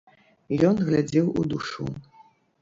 Ён 0.69 0.79
глядзеў 0.87 1.29
у 1.43 1.45
душу! 1.53 1.87